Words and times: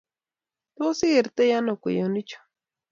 Tos 0.75 0.97
igertei 1.07 1.51
ano 1.57 1.73
kweyonichu? 1.81 2.39